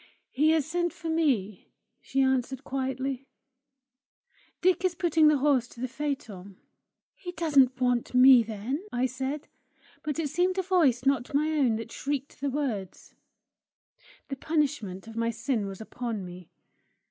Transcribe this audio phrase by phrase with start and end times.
[0.31, 1.69] "He has sent for me,"
[2.01, 3.27] she answered quietly.
[4.59, 6.57] "Dick is putting the horse to the phaeton."
[7.13, 9.47] "He doesn't want me, then!" I said;
[10.01, 13.13] but it seemed a voice not my own that shrieked the words.
[14.29, 16.49] The punishment of my sin was upon me.